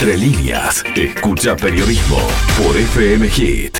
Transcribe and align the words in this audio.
Entre 0.00 0.16
líneas, 0.16 0.82
escucha 0.96 1.54
periodismo 1.56 2.16
por 2.56 2.74
FM 2.74 3.28
Hit. 3.28 3.76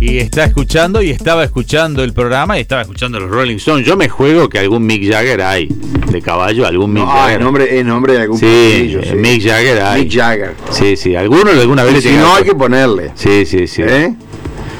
Y 0.00 0.18
está 0.18 0.46
escuchando 0.46 1.00
y 1.00 1.10
estaba 1.10 1.44
escuchando 1.44 2.02
el 2.02 2.12
programa 2.12 2.58
y 2.58 2.62
estaba 2.62 2.82
escuchando 2.82 3.20
los 3.20 3.30
Rolling 3.30 3.58
Stones. 3.58 3.86
Yo 3.86 3.96
me 3.96 4.08
juego 4.08 4.48
que 4.48 4.58
algún 4.58 4.84
Mick 4.84 5.08
Jagger 5.08 5.42
hay 5.42 5.68
de 5.68 6.20
caballo, 6.20 6.66
algún 6.66 6.92
Mick 6.92 7.04
No, 7.04 7.12
ah, 7.12 7.16
Jagger. 7.18 7.38
es 7.38 7.44
nombre, 7.44 7.84
nombre 7.84 8.12
de 8.14 8.20
algún 8.22 8.38
Sí, 8.38 8.46
eh, 8.48 9.14
Mick 9.16 9.44
Jagger 9.44 9.80
hay. 9.80 10.02
Mick 10.02 10.12
Jagger. 10.12 10.54
Sí, 10.72 10.96
sí, 10.96 11.14
alguno 11.14 11.52
alguna 11.52 11.84
vez 11.84 12.04
Y 12.04 12.08
si 12.08 12.16
no, 12.16 12.34
hay 12.34 12.42
que 12.42 12.56
ponerle. 12.56 13.12
Sí, 13.14 13.46
sí, 13.46 13.68
sí. 13.68 13.82
¿eh? 13.82 14.12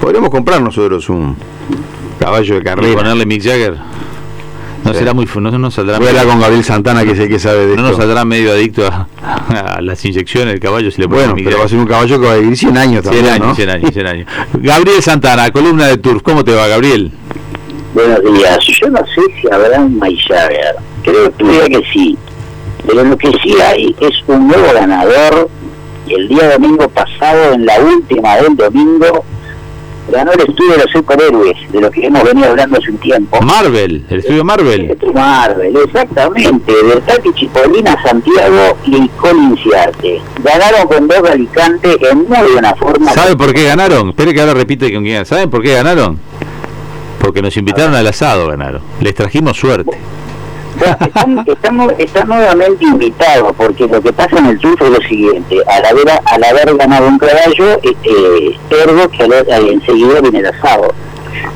Podríamos 0.01 0.31
comprar 0.31 0.61
nosotros 0.61 1.09
un 1.09 1.37
caballo 2.19 2.55
de 2.57 2.61
Y 2.61 2.65
carrera. 2.65 2.95
ponerle 2.97 3.27
Mick 3.27 3.45
Jagger. 3.45 3.77
No 4.85 4.93
Sí. 4.93 4.99
será 4.99 5.15
muy 5.15 5.27
no, 5.37 5.51
no 5.59 5.71
saldrá 5.71 5.99
medio- 6.01 6.27
con 6.27 6.41
Gabriel 6.41 6.65
Santana, 6.65 7.05
que 7.05 7.13
el 7.13 7.29
que 7.29 7.39
sabe 7.39 7.67
de 7.69 7.77
no 7.77 7.83
nos 7.83 7.93
esto. 7.93 8.03
saldrá 8.03 8.25
medio 8.25 8.51
adicto 8.53 8.85
a, 8.87 9.07
a 9.77 9.81
las 9.81 10.05
inyecciones 10.05 10.55
del 10.55 10.61
caballo 10.61 10.91
si 10.91 11.01
le 11.01 11.07
Bueno, 11.07 11.35
pero 11.37 11.59
va 11.59 11.65
a 11.67 11.69
ser 11.69 11.79
un 11.79 11.87
caballo 11.87 12.21
que 12.21 12.27
va 12.27 12.33
a 12.33 12.37
vivir 12.37 12.57
100 12.57 12.77
años 12.77 13.03
100 13.03 13.15
también, 13.15 13.27
años, 13.35 13.47
¿no? 13.47 13.55
100 13.55 13.71
años, 13.71 13.91
100 13.93 14.07
años. 14.07 14.27
Gabriel 14.55 15.03
Santana, 15.03 15.51
columna 15.53 15.87
de 15.87 15.99
Turf, 15.99 16.23
¿cómo 16.23 16.43
te 16.45 16.53
va, 16.55 16.67
Gabriel? 16.67 17.13
Buenos 17.95 18.21
días. 18.35 18.59
Yo 18.81 18.89
no 18.91 18.99
sé 19.15 19.21
si 19.41 19.53
habrá 19.53 19.79
un 19.81 19.99
Mike 20.01 20.23
Jagger. 20.29 20.77
Creo 21.05 21.37
que 21.37 21.45
diría 21.45 21.67
que 21.69 21.83
sí. 21.93 22.17
Pero 22.87 23.05
lo 23.05 23.17
que 23.17 23.29
sí 23.43 23.55
hay 23.61 23.95
es 24.01 24.13
un 24.27 24.49
nuevo 24.49 24.67
ganador. 24.75 25.49
Y 26.09 26.15
el 26.15 26.27
día 26.29 26.51
domingo 26.55 26.89
pasado, 26.89 27.53
en 27.53 27.67
la 27.67 27.79
última 27.81 28.37
del 28.39 28.57
domingo, 28.57 29.25
ganó 30.11 30.33
el 30.33 30.41
estudio 30.41 30.73
de 30.73 30.79
los 30.79 30.91
superhéroes, 30.91 31.57
de 31.71 31.81
lo 31.81 31.91
que 31.91 32.07
hemos 32.07 32.23
venido 32.25 32.49
hablando 32.49 32.79
hace 32.79 32.91
un 32.91 32.99
tiempo. 32.99 33.41
Marvel, 33.43 34.05
el 34.09 34.19
estudio 34.19 34.45
Marvel. 34.45 34.99
Marvel, 35.15 35.77
exactamente, 35.77 36.73
del 36.73 37.03
Tati 37.03 37.33
Chipolina 37.35 38.01
Santiago 38.03 38.77
y 38.87 39.09
Colin 39.09 39.57
Ciarte. 39.59 40.21
Ganaron 40.43 40.89
con 40.89 41.09
dos 41.09 41.23
de 41.23 41.29
Alicante 41.31 41.99
en 42.11 42.19
muy 42.29 42.53
buena 42.53 42.75
forma. 42.75 43.13
¿Sabe 43.13 43.37
por 43.37 43.53
qué 43.53 43.65
ganaron? 43.65 44.11
Espere 44.11 44.35
que 44.35 44.41
ahora 44.41 44.55
repite 44.55 44.93
con 44.93 45.05
quién. 45.05 45.25
¿Saben 45.25 45.51
por 45.51 45.63
qué 45.63 45.75
ganaron? 45.75 46.19
Porque 47.21 47.41
nos 47.41 47.57
invitaron 47.57 47.95
al 47.95 48.07
asado, 48.07 48.49
ganaron. 48.49 48.83
Les 49.01 49.15
trajimos 49.15 49.57
suerte. 49.57 49.97
Están, 50.85 51.45
están- 51.47 51.95
están 51.99 52.29
nuevamente 52.29 52.85
invitados 52.85 53.53
porque 53.57 53.87
lo 53.87 54.01
que 54.03 54.13
pasa 54.13 54.39
en 54.39 54.47
el 54.47 54.59
Tour 54.59 54.77
es 54.83 54.91
lo 54.91 55.01
siguiente 55.09 55.57
al 55.67 55.85
haber 55.87 56.09
al 56.11 56.45
haber 56.45 56.77
ganado 56.77 57.09
un 57.09 57.19
caballo 57.19 57.79
eh, 57.83 57.95
eh, 58.05 58.57
ergo 58.85 59.09
que 59.09 59.25
enseguida 59.49 60.21
viene 60.21 60.39
el 60.41 60.47
asado 60.47 60.93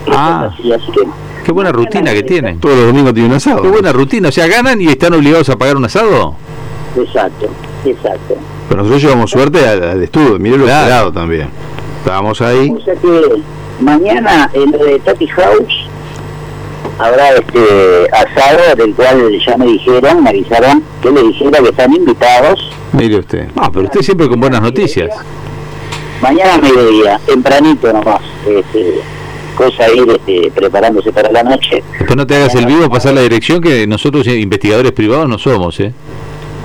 Eso 0.07 0.13
Ah. 0.17 0.51
es 0.53 0.61
así, 0.61 0.73
así 0.73 0.93
que 0.93 1.01
Qué 1.45 1.53
buena 1.53 1.71
rutina 1.71 2.13
que 2.13 2.25
tienen. 2.25 2.59
Todos 2.59 2.77
los 2.77 2.87
domingos 2.89 3.15
tiene 3.15 3.29
un 3.29 3.35
asado. 3.37 3.63
Qué 3.63 3.69
buena 3.69 3.93
rutina. 3.93 4.31
O 4.31 4.33
sea, 4.33 4.49
ganan 4.49 4.81
y 4.81 4.89
están 4.89 5.15
obligados 5.15 5.49
a 5.49 5.57
pagar 5.57 5.77
un 5.77 5.85
asado. 5.85 6.35
exacto 6.97 7.47
exacto 7.85 8.35
Pero 8.69 8.79
nosotros 8.83 9.03
llevamos 9.03 9.31
suerte 9.31 9.65
al, 9.69 9.85
al 9.85 10.03
estudio. 10.03 10.41
Mire 10.41 10.57
lo 10.59 10.65
Claro. 10.65 10.81
esperado 10.83 11.13
también. 11.13 11.49
Estábamos 12.01 12.41
ahí. 12.43 12.69
o 12.77 12.81
sea 12.85 12.95
que 12.97 13.43
mañana 13.81 14.51
en 14.55 14.73
lo 14.73 14.79
de 14.79 14.99
Tati 14.99 15.27
House 15.29 15.89
habrá 16.99 17.31
este 17.35 18.09
asado 18.13 18.75
del 18.77 18.95
cual 18.95 19.39
ya 19.45 19.57
me 19.57 19.67
dijeron 19.67 20.23
me 20.23 20.31
avisaron 20.31 20.83
que 21.03 21.11
le 21.11 21.23
dijera 21.25 21.61
que 21.61 21.69
están 21.69 21.93
invitados 21.93 22.71
Mire 22.97 23.19
usted. 23.19 23.49
Ah, 23.57 23.71
pero 23.71 23.85
usted 23.85 24.01
siempre 24.01 24.27
con 24.27 24.41
buenas 24.41 24.63
noticias. 24.63 25.11
Mañana 26.23 26.55
a 26.55 26.59
mediodía, 26.59 27.21
tempranito 27.27 27.93
nomás, 27.93 28.23
este, 28.49 29.03
cosa 29.55 29.93
ir 29.93 30.09
este, 30.11 30.51
preparándose 30.51 31.13
para 31.13 31.31
la 31.31 31.43
noche. 31.43 31.85
Después 31.99 32.17
no 32.17 32.27
te 32.27 32.37
hagas 32.37 32.55
el 32.55 32.65
vivo, 32.65 32.89
pasar 32.89 33.13
la 33.13 33.21
dirección 33.21 33.61
que 33.61 33.87
nosotros 33.87 34.27
eh, 34.27 34.39
investigadores 34.39 34.93
privados 34.93 35.29
no 35.29 35.37
somos, 35.37 35.79
¿eh? 35.81 35.93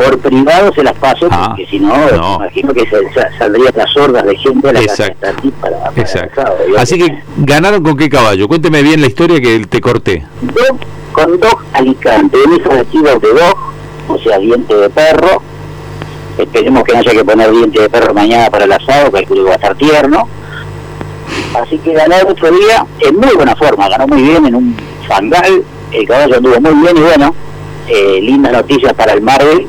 Por 0.04 0.18
privado 0.20 0.74
se 0.74 0.84
las 0.84 0.94
paso, 0.96 1.28
Ah, 1.32 1.48
porque 1.50 1.66
si 1.68 1.80
no, 1.80 1.96
no. 2.12 2.36
imagino 2.38 2.74
que 2.74 2.82
se, 2.90 3.14
sa- 3.14 3.30
saldrían 3.38 3.72
las 3.76 3.96
hordas 3.98 4.24
de 4.26 4.36
gente 4.38 4.70
a 4.70 4.74
la 4.74 4.82
casa 4.86 5.06
Exacto. 5.08 5.28
de 5.28 5.34
Tati 5.34 5.52
para, 5.52 5.78
para 5.80 6.02
Exacto. 6.02 6.44
Así 6.78 6.98
que 6.98 7.24
ganaron 7.38 7.84
con 7.84 7.96
qué 7.98 8.10
caballo. 8.10 8.48
Cuénteme 8.48 8.82
bien 8.82 9.02
la 9.02 9.08
historia 9.08 9.40
que 9.40 9.60
te 9.68 9.80
corté. 9.82 10.26
Dog, 10.42 10.78
con 11.12 11.40
dos 11.40 11.54
Alicante, 11.74 12.38
un 12.46 12.56
hijo 12.56 12.70
vestido 12.70 13.20
de 13.20 13.28
dog, 13.30 13.58
o 14.08 14.18
sea, 14.20 14.40
diente 14.40 14.76
de 14.76 14.90
perro. 14.90 15.42
Esperemos 16.38 16.84
que 16.84 16.94
no 16.94 17.00
haya 17.00 17.12
que 17.12 17.26
poner 17.26 17.52
diente 17.52 17.82
de 17.82 17.90
perro 17.90 18.14
mañana 18.14 18.50
para 18.50 18.64
el 18.66 18.72
asado, 18.72 19.12
calculo 19.12 19.44
que 19.44 19.48
va 19.50 19.54
a 19.54 19.56
estar 19.58 19.76
tierno. 19.76 20.28
Así 21.62 21.78
que 21.80 21.94
ganó 21.94 22.16
el 22.16 22.28
otro 22.28 22.50
día 22.52 22.86
en 23.00 23.16
muy 23.18 23.34
buena 23.36 23.56
forma, 23.56 23.88
ganó 23.90 24.08
muy 24.08 24.22
bien 24.22 24.46
en 24.46 24.56
un 24.56 24.76
fangal, 25.08 25.64
el 25.92 26.08
caballo 26.08 26.38
anduvo 26.38 26.60
muy 26.62 26.74
bien 26.82 26.98
y 26.98 27.02
bueno, 27.02 27.36
eh, 27.88 28.20
lindas 28.22 28.54
noticias 28.54 28.94
para 28.94 29.14
el 29.14 29.22
Marvel 29.22 29.68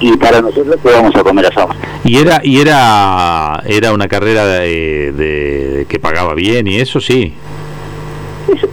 y 0.00 0.16
para 0.16 0.40
nosotros 0.40 0.76
que 0.82 0.90
vamos 0.90 1.14
a 1.14 1.22
comer 1.22 1.46
asado. 1.46 1.68
Y 2.04 2.18
era 2.18 2.40
y 2.42 2.60
era 2.60 3.62
era 3.66 3.92
una 3.92 4.08
carrera 4.08 4.44
de, 4.46 5.12
de- 5.12 5.86
que 5.88 5.98
pagaba 5.98 6.34
bien 6.34 6.66
y 6.66 6.78
eso 6.78 7.00
sí. 7.00 7.32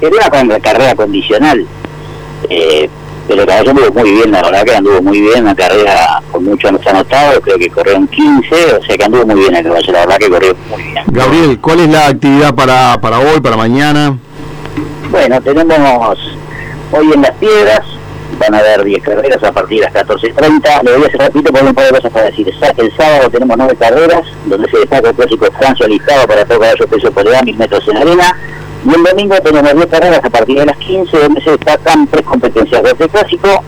Era 0.01 0.41
una 0.43 0.59
carrera 0.59 0.95
condicional, 0.95 1.65
eh, 2.49 2.89
pero 3.27 3.41
el 3.43 3.47
caballo 3.47 3.69
anduvo 3.71 3.91
muy 4.01 4.11
bien, 4.11 4.31
la 4.31 4.41
verdad 4.41 4.63
que 4.65 4.75
anduvo 4.75 5.01
muy 5.01 5.21
bien, 5.21 5.43
una 5.43 5.55
carrera 5.55 6.21
con 6.31 6.43
mucho 6.43 6.67
anotado, 6.67 7.39
creo 7.41 7.57
que 7.57 7.69
corrió 7.69 7.97
un 7.97 8.07
15, 8.07 8.75
o 8.75 8.83
sea 8.83 8.97
que 8.97 9.03
anduvo 9.05 9.25
muy 9.27 9.35
bien 9.41 9.55
el 9.55 9.63
caballo, 9.63 9.91
la 9.93 9.99
verdad 9.99 10.17
que 10.17 10.29
corrió 10.29 10.55
muy 10.69 10.81
bien. 10.83 11.03
Gabriel, 11.07 11.59
¿cuál 11.61 11.79
es 11.81 11.89
la 11.89 12.07
actividad 12.07 12.53
para, 12.53 12.99
para 12.99 13.19
hoy, 13.19 13.39
para 13.39 13.55
mañana? 13.55 14.17
Bueno, 15.09 15.39
tenemos 15.41 16.17
hoy 16.91 17.11
en 17.13 17.21
Las 17.21 17.31
Piedras, 17.35 17.81
van 18.41 18.55
a 18.55 18.59
haber 18.59 18.83
10 18.83 19.03
carreras 19.03 19.43
a 19.43 19.51
partir 19.51 19.79
de 19.79 19.85
las 19.85 19.93
14.30. 19.93 20.83
Le 20.83 20.93
voy 20.93 21.03
a 21.03 21.07
hacer 21.07 21.19
rapidito 21.19 21.51
porque 21.51 21.67
un 21.67 21.75
par 21.75 21.85
de 21.85 21.91
cosas 21.91 22.11
para 22.11 22.25
decir. 22.25 22.51
El 22.77 22.97
sábado 22.97 23.29
tenemos 23.29 23.57
9 23.57 23.75
carreras, 23.79 24.27
donde 24.45 24.69
se 24.69 24.79
destaca 24.79 25.09
el 25.09 25.15
clásico 25.15 25.47
Francia 25.57 25.87
listado 25.87 26.27
para 26.27 26.45
todo 26.45 26.59
caballo 26.59 26.87
peso 26.87 27.11
por 27.11 27.27
edad, 27.27 27.43
1000 27.43 27.57
metros 27.57 27.87
en 27.87 27.97
arena. 27.97 28.35
Y 28.83 28.93
el 28.95 29.03
domingo 29.03 29.35
tenemos 29.41 29.73
10 29.73 29.85
carreras 29.87 30.21
a 30.23 30.29
partir 30.29 30.59
de 30.59 30.65
las 30.65 30.77
15, 30.77 31.19
donde 31.19 31.41
se 31.41 31.51
destacan 31.51 32.07
tres 32.07 32.25
competencias 32.25 32.83
de 32.83 32.89
este 32.89 33.09
clásico. 33.09 33.63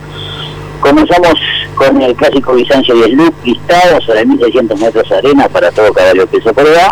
Comenzamos 0.79 1.35
con 1.75 2.01
el 2.01 2.15
clásico 2.15 2.53
Bizancio 2.53 2.95
10 2.95 3.09
Loop 3.11 3.33
listado 3.45 4.01
sobre 4.01 4.25
1600 4.25 4.79
metros 4.79 5.09
de 5.09 5.15
arena 5.15 5.47
para 5.47 5.71
todo 5.71 5.93
caballo 5.93 6.27
peso 6.27 6.53
por 6.53 6.65
edad. 6.65 6.89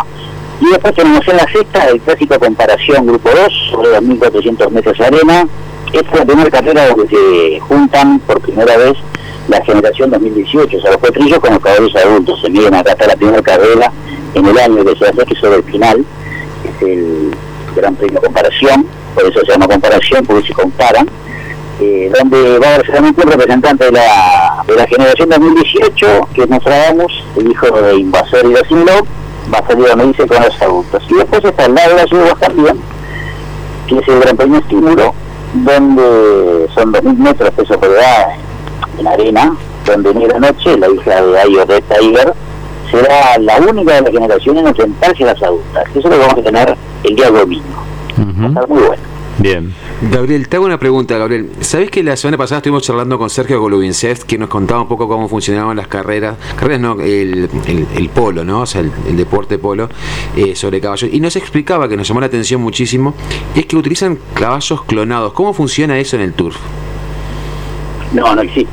Y 0.60 0.70
después 0.70 0.94
tenemos 0.94 1.26
en 1.26 1.36
la 1.36 1.46
sexta 1.52 1.86
el 1.86 2.00
clásico 2.00 2.38
comparación 2.38 3.06
grupo 3.06 3.30
2 3.30 3.70
sobre 3.70 3.88
2400 3.90 4.70
metros 4.70 4.96
de 4.96 5.04
arena. 5.04 5.48
Es 5.92 6.02
la 6.18 6.24
primera 6.24 6.50
carrera 6.50 6.88
donde 6.88 7.08
se 7.08 7.60
juntan 7.60 8.18
por 8.20 8.40
primera 8.40 8.76
vez 8.76 8.94
la 9.48 9.62
generación 9.64 10.10
2018, 10.10 10.76
o 10.76 10.80
sea, 10.80 10.90
los 10.92 11.00
potrillos 11.00 11.38
con 11.38 11.50
los 11.52 11.60
caballos 11.60 11.94
adultos. 11.96 12.40
Se 12.40 12.48
miden 12.48 12.74
acá 12.74 12.92
está 12.92 13.08
la 13.08 13.16
primera 13.16 13.42
carrera 13.42 13.92
en 14.34 14.46
el 14.46 14.58
año 14.58 14.84
que 14.84 14.96
se 14.96 15.04
hace, 15.06 15.26
que 15.26 15.34
sobre 15.34 15.56
el 15.56 15.64
final, 15.64 16.04
es 16.64 16.88
el 16.88 17.36
Gran 17.76 17.94
Premio 17.94 18.20
Comparación, 18.20 18.86
por 19.14 19.24
eso 19.24 19.40
se 19.40 19.52
llama 19.52 19.68
comparación, 19.68 20.24
porque 20.24 20.46
se 20.46 20.54
comparan 20.54 21.08
eh, 21.80 22.12
donde 22.18 22.58
va 22.58 22.76
a 22.76 22.84
solamente 22.84 23.22
un 23.24 23.32
representante 23.32 23.84
de 23.86 23.92
la, 23.92 24.64
de 24.66 24.76
la 24.76 24.86
generación 24.86 25.28
2018, 25.30 26.28
que 26.34 26.46
Nostradamus, 26.46 27.12
el 27.36 27.50
hijo 27.50 27.66
de 27.70 27.96
Invasor 27.96 28.46
y 28.46 28.52
Dacinlo, 28.52 29.06
va 29.52 29.58
a 29.58 29.66
salir, 29.66 29.96
me 29.96 30.06
dice, 30.06 30.26
con 30.26 30.42
los 30.42 30.62
adultos. 30.62 31.02
Y 31.08 31.14
después 31.14 31.44
está 31.44 31.66
el 31.66 31.74
lado 31.74 31.90
de 31.90 31.96
las 31.96 32.10
yegua 32.10 32.34
también, 32.38 32.80
que 33.88 33.98
es 33.98 34.08
el 34.08 34.20
Gran 34.20 34.36
Premio 34.36 34.58
Estímulo, 34.58 35.14
donde 35.52 36.68
son 36.74 36.92
2.000 36.92 37.16
metros 37.16 37.50
peso 37.50 37.78
por 37.78 37.90
edad 37.90 38.28
en 38.98 39.06
arena, 39.06 39.54
donde 39.86 40.14
Negra 40.14 40.38
Noche, 40.38 40.76
la 40.78 40.88
hija 40.88 41.22
de 41.22 41.40
Ayo 41.40 41.64
Red 41.64 41.82
Tiger, 41.88 42.34
será 42.90 43.38
la 43.38 43.56
única 43.58 43.94
de 43.94 44.02
la 44.02 44.10
generación 44.10 44.58
en 44.58 44.66
enfrentarse 44.66 45.24
a 45.24 45.26
las 45.26 45.42
adultas. 45.42 45.84
Eso 45.90 45.98
es 45.98 46.04
lo 46.04 46.10
que 46.10 46.18
vamos 46.18 46.38
a 46.38 46.42
tener 46.42 46.76
el 47.04 47.16
día 47.16 47.30
domingo. 47.30 47.84
Va 48.18 48.44
a 48.44 48.48
estar 48.48 48.68
muy 48.68 48.78
bueno. 48.78 49.02
Bien. 49.38 49.74
Gabriel, 50.10 50.48
te 50.48 50.56
hago 50.56 50.66
una 50.66 50.78
pregunta, 50.78 51.16
Gabriel. 51.16 51.48
¿Sabés 51.60 51.88
que 51.88 52.02
la 52.02 52.16
semana 52.16 52.36
pasada 52.36 52.58
estuvimos 52.58 52.82
charlando 52.82 53.18
con 53.18 53.30
Sergio 53.30 53.60
Golubinsef, 53.60 54.24
que 54.24 54.36
nos 54.36 54.48
contaba 54.48 54.82
un 54.82 54.88
poco 54.88 55.06
cómo 55.06 55.28
funcionaban 55.28 55.76
las 55.76 55.86
carreras, 55.86 56.36
carreras 56.56 56.80
no, 56.80 57.00
el, 57.00 57.48
polo, 58.12 58.44
¿no? 58.44 58.62
O 58.62 58.66
sea, 58.66 58.80
el, 58.80 58.90
el 59.08 59.16
deporte 59.16 59.58
polo 59.58 59.88
eh, 60.36 60.56
sobre 60.56 60.80
caballos. 60.80 61.08
Y 61.12 61.20
nos 61.20 61.36
explicaba 61.36 61.88
que 61.88 61.96
nos 61.96 62.08
llamó 62.08 62.18
la 62.18 62.26
atención 62.26 62.60
muchísimo, 62.60 63.14
es 63.54 63.64
que 63.66 63.76
utilizan 63.76 64.18
caballos 64.34 64.82
clonados. 64.82 65.34
¿Cómo 65.34 65.52
funciona 65.52 65.96
eso 65.96 66.16
en 66.16 66.22
el 66.22 66.32
turf? 66.32 66.56
No, 68.12 68.34
no 68.34 68.42
existe. 68.42 68.72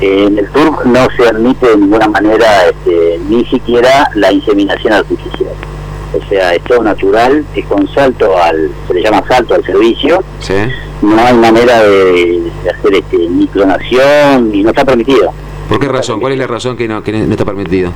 En 0.00 0.38
el 0.38 0.48
turf 0.50 0.84
no 0.84 1.08
se 1.16 1.28
admite 1.28 1.66
de 1.66 1.76
ninguna 1.78 2.06
manera 2.06 2.68
este, 2.68 3.18
ni 3.28 3.44
siquiera 3.46 4.08
la 4.14 4.30
inseminación 4.30 4.92
artificial. 4.92 5.52
O 6.14 6.28
sea, 6.28 6.54
es 6.54 6.62
todo 6.62 6.82
natural, 6.82 7.44
es 7.54 7.66
con 7.66 7.86
salto 7.92 8.36
al, 8.40 8.70
se 8.86 8.94
le 8.94 9.02
llama 9.02 9.22
salto 9.28 9.54
al 9.54 9.64
servicio, 9.64 10.22
¿Sí? 10.40 10.54
no 11.02 11.20
hay 11.20 11.34
manera 11.34 11.82
de, 11.82 12.42
de 12.64 12.70
hacer 12.70 12.94
este, 12.94 13.18
ni 13.28 13.46
clonación, 13.48 14.50
ni 14.50 14.62
no 14.62 14.70
está 14.70 14.84
permitido. 14.84 15.32
¿Por 15.68 15.78
qué 15.80 15.88
razón? 15.88 16.20
¿Cuál 16.20 16.34
es 16.34 16.38
la 16.38 16.46
razón 16.46 16.76
que 16.76 16.86
no, 16.88 17.02
que 17.02 17.12
no 17.12 17.30
está 17.32 17.44
permitido? 17.44 17.90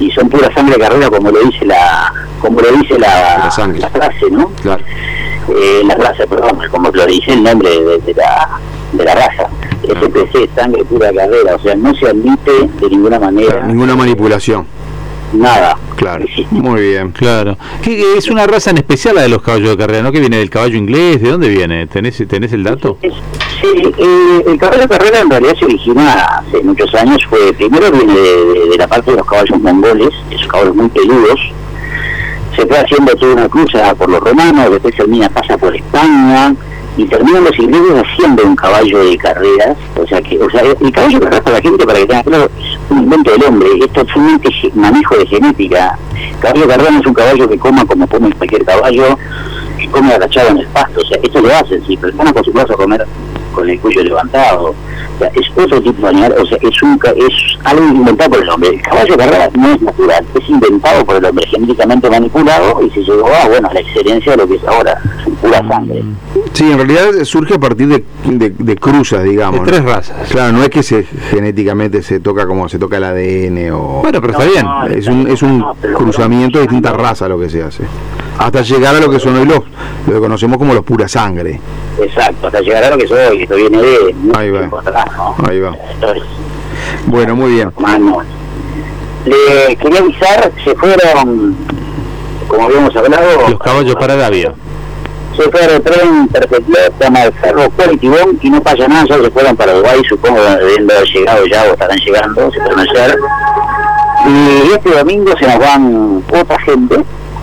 Y 0.00 0.10
son 0.10 0.28
pura 0.28 0.52
sangre 0.54 0.74
de 0.74 0.80
carrera 0.80 1.10
como 1.10 1.30
lo 1.30 1.40
dice 1.44 1.64
la, 1.66 2.12
como 2.40 2.60
lo 2.60 2.72
dice 2.72 2.98
la, 2.98 3.38
La 3.44 3.50
sangre. 3.50 3.78
la 3.80 3.88
frase, 3.90 4.30
¿no? 4.30 4.48
Claro. 4.62 4.82
eh, 5.48 5.82
la 5.84 5.94
raza, 5.94 6.26
perdón, 6.26 6.58
como 6.70 6.90
lo 6.90 7.06
dice 7.06 7.32
el 7.34 7.42
nombre 7.42 7.68
de, 7.70 7.98
de 7.98 8.14
la, 8.14 8.58
de 8.92 9.04
la 9.04 9.14
raza. 9.14 9.48
SPC, 9.82 10.48
sangre 10.54 10.84
pura 10.84 11.12
carrera, 11.12 11.54
o 11.56 11.58
sea, 11.60 11.74
no 11.74 11.94
se 11.94 12.08
admite 12.08 12.50
de 12.80 12.88
ninguna 12.90 13.18
manera 13.18 13.62
ninguna 13.66 13.94
manipulación. 13.96 14.66
Nada. 15.32 15.76
Claro. 15.96 16.24
Muy 16.50 16.80
bien. 16.80 17.10
Claro. 17.12 17.56
Que 17.82 17.96
que 17.96 18.16
es 18.16 18.28
una 18.28 18.46
raza 18.46 18.70
en 18.70 18.78
especial 18.78 19.16
la 19.16 19.22
de 19.22 19.28
los 19.28 19.42
caballos 19.42 19.70
de 19.70 19.76
carrera, 19.76 20.02
¿no? 20.02 20.12
Que 20.12 20.20
viene 20.20 20.38
del 20.38 20.50
caballo 20.50 20.76
inglés, 20.76 21.20
¿de 21.20 21.30
dónde 21.30 21.48
viene? 21.48 21.86
¿Tenés, 21.86 22.22
tenés 22.26 22.52
el 22.52 22.64
dato? 22.64 22.96
Sí, 23.02 23.68
eh, 23.98 24.44
el 24.46 24.58
caballo 24.58 24.82
de 24.82 24.88
carrera 24.88 25.20
en 25.20 25.30
realidad 25.30 25.54
se 25.58 25.66
origina 25.66 26.24
hace 26.38 26.62
muchos 26.62 26.94
años, 26.94 27.22
fue 27.28 27.52
primero 27.52 27.90
viene 27.92 28.14
de, 28.14 28.76
la 28.78 28.88
parte 28.88 29.10
de 29.10 29.18
los 29.18 29.26
caballos 29.26 29.60
mongoles, 29.60 30.14
esos 30.30 30.46
caballos 30.48 30.74
muy 30.74 30.88
peludos, 30.88 31.38
se 32.56 32.66
fue 32.66 32.78
haciendo 32.78 33.14
toda 33.16 33.34
una 33.34 33.48
cruza 33.50 33.94
por 33.94 34.08
los 34.08 34.20
romanos, 34.20 34.70
después 34.70 34.96
termina, 34.96 35.28
pasa 35.28 35.58
por 35.58 35.76
España, 35.76 36.54
y 36.96 37.04
terminan 37.04 37.44
los 37.44 37.58
ingleses 37.58 38.02
haciendo 38.02 38.44
un 38.44 38.56
caballo 38.56 39.04
de 39.04 39.18
carreras, 39.18 39.76
o 39.94 40.06
sea 40.06 40.22
que, 40.22 40.38
o 40.38 40.50
sea, 40.50 40.62
el 40.62 40.92
caballo 40.92 41.18
de 41.18 41.24
carreras 41.24 41.40
para 41.42 41.56
la 41.56 41.62
gente, 41.62 41.86
para 41.86 41.98
que 41.98 42.06
tenga 42.06 42.22
claro, 42.22 42.50
un 42.90 42.98
invento 43.04 43.30
del 43.32 43.44
hombre, 43.44 43.68
es 43.80 43.92
totalmente 43.92 44.50
ge- 44.52 44.70
manejo 44.74 45.16
de 45.16 45.26
genética. 45.26 45.98
Caballo 46.40 46.62
de 46.62 46.68
carrera 46.68 46.90
no 46.90 47.00
es 47.00 47.06
un 47.06 47.14
caballo 47.14 47.48
que 47.48 47.58
coma 47.58 47.84
como 47.86 48.06
come 48.06 48.32
cualquier 48.32 48.64
caballo, 48.64 49.18
que 49.78 49.88
come 49.88 50.12
agachado 50.12 50.48
en 50.50 50.58
el 50.58 50.66
pasto, 50.68 51.00
o 51.00 51.04
sea, 51.06 51.18
esto 51.22 51.40
lo 51.40 51.48
hacen, 51.54 51.84
sí, 51.86 51.96
pero 51.96 52.10
están 52.12 52.28
acostumbrados 52.28 52.70
a 52.72 52.74
comer 52.74 53.06
con 53.52 53.68
el 53.68 53.78
cuello 53.80 54.02
levantado. 54.04 54.70
O 54.70 55.18
sea, 55.18 55.28
es 55.34 55.50
otro 55.56 55.82
tipo 55.82 56.02
de 56.02 56.08
animal, 56.08 56.34
o 56.40 56.46
sea, 56.46 56.58
es, 56.62 56.82
un, 56.82 56.96
ca- 56.98 57.10
es 57.16 57.32
algo 57.64 57.84
inventado 57.84 58.30
por 58.30 58.42
el 58.42 58.48
hombre. 58.48 58.70
El 58.70 58.80
caballo 58.82 59.12
de 59.12 59.16
carrera 59.18 59.50
no 59.54 59.72
es 59.74 59.82
natural, 59.82 60.24
es 60.34 60.48
inventado 60.48 61.04
por 61.04 61.16
el 61.16 61.24
hombre, 61.26 61.46
genéticamente 61.46 62.08
manipulado 62.10 62.80
y 62.82 62.90
se 62.90 63.00
llegó 63.02 63.26
a, 63.28 63.48
bueno, 63.48 63.68
a 63.68 63.74
la 63.74 63.80
excelencia 63.80 64.32
de 64.32 64.38
lo 64.38 64.48
que 64.48 64.54
es 64.56 64.64
ahora, 64.64 64.98
pura 65.42 65.58
sangre. 65.68 66.02
Sí, 66.54 66.70
en 66.70 66.76
realidad 66.78 67.24
surge 67.24 67.54
a 67.54 67.58
partir 67.60 67.88
de, 67.88 68.04
de, 68.24 68.50
de 68.50 68.76
cruzas, 68.76 69.22
digamos. 69.24 69.60
De 69.60 69.66
tres 69.72 69.82
¿no? 69.82 69.90
razas. 69.90 70.28
Claro, 70.30 70.52
no 70.52 70.62
es 70.62 70.70
que 70.70 70.82
se 70.82 71.04
genéticamente 71.04 72.02
se 72.02 72.20
toca 72.20 72.46
como 72.46 72.68
se 72.68 72.78
toca 72.78 72.96
el 72.96 73.04
ADN 73.04 73.70
o... 73.72 74.00
Bueno, 74.02 74.20
pero 74.20 74.32
está 74.32 74.44
bien. 74.46 74.64
No, 74.64 74.86
es 74.86 75.06
un, 75.06 75.28
es 75.28 75.42
un 75.42 75.64
cruzamiento 75.94 76.58
de 76.58 76.62
distintas 76.64 76.94
razas 76.94 77.28
lo 77.28 77.38
que 77.38 77.48
se 77.50 77.62
hace. 77.62 77.84
Hasta 78.38 78.62
llegar 78.62 78.94
a 78.96 79.00
lo 79.00 79.10
que 79.10 79.20
son 79.20 79.36
hoy 79.36 79.44
los, 79.46 79.60
lo 80.06 80.12
que 80.14 80.20
conocemos 80.20 80.58
como 80.58 80.74
los 80.74 80.84
pura 80.84 81.06
sangre. 81.08 81.60
Exacto, 82.00 82.46
hasta 82.46 82.60
llegar 82.60 82.84
a 82.84 82.90
lo 82.90 82.98
que 82.98 83.06
soy, 83.06 83.36
que 83.38 83.42
esto 83.44 83.56
viene 83.56 83.78
de 83.82 84.14
mucho 84.14 84.38
Ahí 84.38 84.50
va. 84.50 84.58
tiempo 84.60 84.78
atrás, 84.78 85.04
¿no? 85.16 85.34
Ahí 85.48 85.60
va. 85.60 85.76
Entonces, 85.92 86.22
Bueno, 87.06 87.36
muy 87.36 87.52
bien. 87.52 87.72
mano. 87.78 88.18
Le 89.26 89.76
quería 89.76 90.00
avisar, 90.00 90.50
se 90.64 90.74
fueron, 90.76 91.54
como 92.48 92.64
habíamos 92.64 92.96
hablado, 92.96 93.48
Los 93.50 93.58
caballos 93.60 93.94
para 93.96 94.14
Arabia. 94.14 94.54
se 95.36 95.42
fue 95.50 95.60
el 95.76 95.82
tren 95.82 96.26
Perfecto, 96.28 96.72
llama 96.98 97.24
el 97.24 97.32
Ferro 97.34 97.68
Quality 97.76 98.08
Bomb 98.08 98.38
y 98.42 98.50
no 98.50 98.62
pasa 98.62 98.88
nada, 98.88 99.04
ya 99.06 99.18
se 99.18 99.30
fueron 99.30 99.54
para 99.56 99.74
Uruguay, 99.74 100.00
supongo 100.08 100.40
debiendo 100.40 100.94
haber 100.94 101.06
llegado 101.08 101.46
ya 101.46 101.64
o 101.64 101.72
estarán 101.72 101.98
llegando, 101.98 102.50
se 102.50 102.60
fueron 102.60 102.80
ayer. 102.80 103.16
Y 104.26 104.72
este 104.72 104.90
domingo 104.90 105.32
se 105.38 105.46
nos 105.46 105.58
van 105.58 106.24
otra 106.40 106.58
gente, 106.60 106.96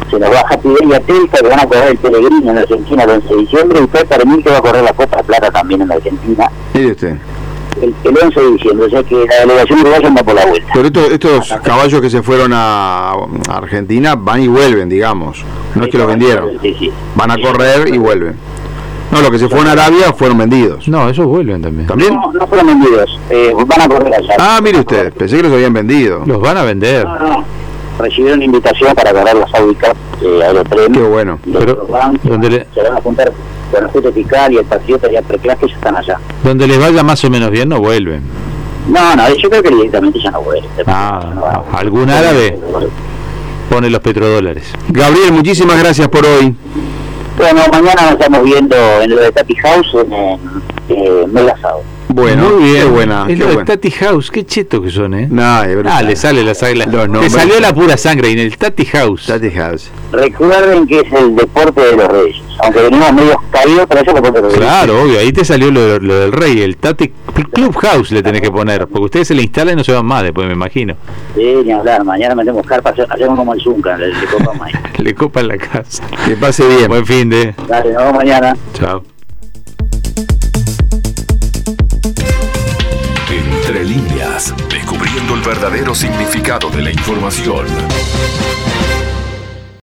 se 0.10 0.20
nos 0.20 0.30
va 0.32 0.40
Happy 0.50 0.70
Day 0.70 0.94
a 0.94 1.00
Telta, 1.02 1.38
que 1.40 1.48
van 1.48 1.60
a 1.60 1.66
correr 1.68 1.90
el 1.92 1.98
Pellegrino 1.98 2.52
en 2.52 2.58
Argentina 2.60 3.04
el 3.04 3.10
11 3.10 3.28
de 3.28 3.36
diciembre, 3.42 3.80
y 3.84 3.88
Peter 3.88 4.26
Mil 4.26 4.44
que 4.44 4.50
va 4.50 4.58
a 4.58 4.62
correr 4.62 4.84
la 4.84 4.94
Copa 4.94 5.18
Plata 5.24 5.52
también 5.52 5.82
en 5.82 5.92
Argentina 5.92 6.50
Mire 6.74 6.92
usted. 6.92 7.16
el, 7.82 7.96
el 8.04 8.18
11 8.24 8.40
de 8.42 8.52
diciembre, 8.52 8.86
o 8.86 8.90
sea 8.90 9.04
que 9.04 9.16
la 9.26 9.36
delegación 9.42 9.80
uruguaya 9.82 10.08
anda 10.08 10.24
por 10.24 10.34
la 10.36 10.46
vuelta. 10.46 10.70
Pero 10.74 10.88
estos, 10.88 11.12
estos 11.12 11.54
caballos 11.64 12.02
que 12.02 12.10
se 12.10 12.22
fueron 12.24 12.52
a, 12.54 13.12
a 13.12 13.58
Argentina 13.58 14.16
van 14.16 14.42
y 14.42 14.48
vuelven, 14.48 14.90
digamos. 14.90 15.44
No 15.76 15.84
es 15.84 15.90
que 15.92 15.98
los 15.98 16.08
vendieron. 16.08 16.52
Sí, 16.62 16.76
sí. 16.80 16.92
Van 17.16 17.32
a 17.32 17.36
correr 17.38 17.94
y 17.94 17.98
vuelven. 17.98 18.36
No, 19.12 19.22
los 19.22 19.32
que 19.32 19.40
se 19.40 19.48
fueron 19.48 19.68
a 19.68 19.72
Arabia 19.72 20.12
fueron 20.12 20.38
vendidos. 20.38 20.88
No, 20.90 21.08
esos 21.10 21.26
vuelven 21.26 21.62
también. 21.62 21.88
¿También? 21.88 22.14
No, 22.14 22.32
no 22.34 22.46
fueron 22.48 22.68
vendidos, 22.68 23.18
eh, 23.30 23.54
van 23.66 23.82
a 23.82 23.88
correr 23.88 24.14
allá. 24.14 24.36
Ah, 24.38 24.60
mire 24.62 24.80
usted, 24.80 25.14
pensé 25.14 25.38
que 25.38 25.44
los 25.44 25.54
habían 25.54 25.72
vendido. 25.72 26.24
Los 26.26 26.42
van 26.42 26.58
a 26.58 26.64
vender. 26.64 27.06
No, 27.06 27.18
no. 27.20 27.46
Recibieron 28.00 28.42
invitación 28.44 28.94
para 28.96 29.12
correr 29.12 29.36
la 29.36 29.46
Cup 29.46 29.96
eh, 30.22 30.44
Aerotren. 30.44 30.92
Qué 30.94 31.00
bueno. 31.02 31.40
Pero, 31.52 31.88
¿dónde 32.24 32.50
le- 32.50 32.68
se 32.74 32.82
van 32.84 32.98
a 32.98 33.02
juntar 33.02 33.32
con 33.72 33.84
el 33.84 33.90
Justo 33.90 34.12
Fiscal 34.14 34.54
y 34.54 34.58
el 34.58 34.66
Patriota 34.66 35.12
y 35.12 35.16
el 35.16 35.24
Preclas 35.24 35.58
que 35.58 35.68
ya 35.68 35.74
están 35.76 35.96
allá. 35.98 36.20
Donde 36.44 36.68
les 36.68 36.80
vaya 36.80 37.04
más 37.04 37.24
o 37.26 37.30
menos 37.30 37.50
bien, 37.52 37.70
no 37.70 37.80
vuelven. 37.80 38.22
No, 38.88 39.16
no, 39.16 39.36
yo 39.36 39.50
creo 39.50 39.62
que 39.64 39.70
directamente 39.70 40.20
ya 40.22 40.32
no 40.32 40.42
vuelven. 40.42 40.70
Ah, 40.86 41.32
No 41.36 41.78
algún 41.78 42.10
árabe 42.10 42.58
pone 43.70 43.90
los 43.90 44.00
petrodólares. 44.00 44.72
Gabriel, 44.90 45.34
muchísimas 45.34 45.78
gracias 45.80 46.08
por 46.08 46.26
hoy. 46.26 46.56
Bueno, 47.38 47.62
mañana 47.72 48.02
nos 48.04 48.12
estamos 48.14 48.44
viendo 48.44 48.76
en 49.02 49.10
lo 49.12 49.22
de 49.22 49.32
Tati 49.32 49.56
House 49.56 49.88
en, 49.94 50.14
en 50.14 50.40
eh, 50.90 51.26
Megasado. 51.28 51.82
Bueno, 52.10 52.50
Muy 52.50 52.64
bien. 52.72 52.84
qué 52.84 52.90
buena, 52.90 53.22
Es 53.24 53.28
qué 53.28 53.36
lo 53.36 53.46
de 53.48 53.54
buena. 53.56 53.66
Tati 53.66 53.92
House, 53.92 54.32
qué 54.32 54.46
cheto 54.46 54.82
que 54.82 54.90
son, 54.90 55.14
¿eh? 55.14 55.28
Nah, 55.30 55.64
es 55.66 55.78
Ah, 55.86 56.02
le 56.02 56.16
sale 56.16 56.42
la 56.44 56.54
sangre. 56.56 56.86
Los 56.90 57.10
Le 57.10 57.30
salió 57.30 57.60
la 57.60 57.74
pura 57.74 57.98
sangre 57.98 58.30
y 58.30 58.34
en 58.34 58.40
el 58.40 58.58
Tati 58.58 58.86
House. 58.86 59.26
Tati 59.28 59.52
House. 59.52 59.90
Recuerden 60.14 60.88
que 60.88 61.02
es 61.02 61.12
el 61.14 61.36
deporte 61.36 61.82
de 61.82 61.96
los 61.98 62.08
reyes. 62.08 62.38
Aunque 62.60 62.82
venimos 62.84 63.14
medio 63.14 63.40
caídos, 63.52 63.86
pero 63.90 64.02
es 64.02 64.08
el 64.08 64.14
deporte 64.16 64.38
de 64.38 64.44
los 64.44 64.54
reyes. 64.54 64.68
Claro, 64.68 65.02
obvio, 65.04 65.20
ahí 65.20 65.32
te 65.34 65.44
salió 65.44 65.70
lo, 65.70 66.00
lo 66.00 66.16
del 66.22 66.32
rey, 66.32 66.62
el 66.62 66.78
Tati 66.78 67.12
Clubhouse 67.54 68.12
le 68.12 68.24
tenés 68.24 68.42
que 68.42 68.52
poner, 68.52 68.88
porque 68.88 69.06
ustedes 69.06 69.28
se 69.28 69.36
le 69.36 69.44
instalan 69.44 69.74
y 69.74 69.78
no 69.78 69.84
se 69.84 69.92
van 69.92 70.06
más 70.06 70.24
después, 70.24 70.48
me 70.48 70.54
imagino. 70.54 70.96
Sí, 71.36 71.56
ni 71.66 71.72
hablar. 71.72 72.04
Mañana 72.06 72.36
metemos 72.36 72.66
carpa, 72.66 72.92
hace- 72.92 73.04
hacemos 73.10 73.38
como 73.38 73.54
el 73.54 73.60
Zunca, 73.62 73.98
le, 73.98 74.08
le 74.08 74.14
ahí. 74.16 74.72
Le 75.04 75.14
copan 75.14 75.48
la 75.50 75.58
casa. 75.58 76.04
Que 76.26 76.36
pase 76.36 76.66
bien. 76.68 76.88
Buen 76.88 77.06
fin 77.06 77.30
de. 77.30 77.54
Dale, 77.68 77.92
nos 77.92 77.98
vemos 78.04 78.14
mañana. 78.16 78.58
Chao. 78.74 79.04
Entre 83.68 83.84
líneas, 83.84 84.56
descubriendo 84.70 85.36
el 85.36 85.42
verdadero 85.42 85.94
significado 85.94 86.70
de 86.70 86.84
la 86.84 86.90
información. 86.90 87.68